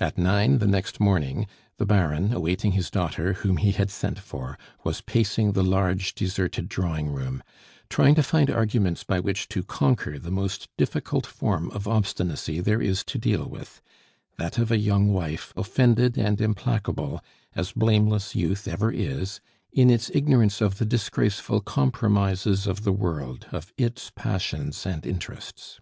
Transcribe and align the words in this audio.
At 0.00 0.16
nine 0.16 0.56
the 0.56 0.66
next 0.66 1.00
morning, 1.00 1.46
the 1.76 1.84
Baron, 1.84 2.32
awaiting 2.32 2.72
his 2.72 2.90
daughter, 2.90 3.34
whom 3.34 3.58
he 3.58 3.72
had 3.72 3.90
sent 3.90 4.18
for, 4.18 4.56
was 4.84 5.02
pacing 5.02 5.52
the 5.52 5.62
large, 5.62 6.14
deserted 6.14 6.66
drawing 6.66 7.10
room, 7.10 7.42
trying 7.90 8.14
to 8.14 8.22
find 8.22 8.48
arguments 8.48 9.04
by 9.04 9.20
which 9.20 9.46
to 9.50 9.62
conquer 9.62 10.18
the 10.18 10.30
most 10.30 10.70
difficult 10.78 11.26
form 11.26 11.70
of 11.72 11.86
obstinacy 11.86 12.62
there 12.62 12.80
is 12.80 13.04
to 13.04 13.18
deal 13.18 13.46
with 13.46 13.82
that 14.38 14.56
of 14.56 14.70
a 14.70 14.78
young 14.78 15.12
wife, 15.12 15.52
offended 15.58 16.16
and 16.16 16.40
implacable, 16.40 17.22
as 17.54 17.72
blameless 17.72 18.34
youth 18.34 18.66
ever 18.66 18.90
is, 18.90 19.40
in 19.70 19.90
its 19.90 20.10
ignorance 20.14 20.62
of 20.62 20.78
the 20.78 20.86
disgraceful 20.86 21.60
compromises 21.60 22.66
of 22.66 22.82
the 22.84 22.92
world, 22.94 23.44
of 23.52 23.74
its 23.76 24.10
passions 24.16 24.86
and 24.86 25.04
interests. 25.04 25.80